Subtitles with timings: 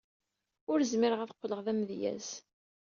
[0.71, 2.27] Ur zmireɣ ad qqleɣ d amedyaz.